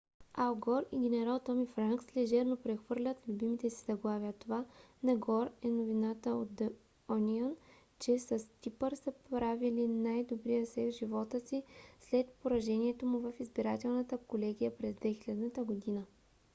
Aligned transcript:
ал 0.43 0.55
гор 0.65 0.83
и 0.91 0.97
генерал 1.05 1.39
томи 1.47 1.65
франкс 1.75 2.15
лежерно 2.15 2.57
прехвърлят 2.57 3.17
любимите 3.27 3.69
си 3.69 3.83
заглавия 3.85 4.33
това 4.33 4.65
на 5.03 5.15
гор 5.15 5.49
е 5.61 5.67
новината 5.67 6.29
на 6.35 6.45
the 6.47 6.73
onion 7.09 7.55
че 7.99 8.19
с 8.19 8.47
типър 8.61 8.91
са 8.91 9.11
правили 9.29 9.87
най- 9.87 10.23
добрия 10.29 10.65
секс 10.65 10.95
в 10.95 10.99
живота 10.99 11.39
си 11.39 11.63
след 11.99 12.27
поражението 12.31 13.05
му 13.05 13.19
в 13.19 13.39
избирателната 13.39 14.17
колегия 14.17 14.77
през 14.77 14.95
2000 14.95 15.67
г. 15.95 16.05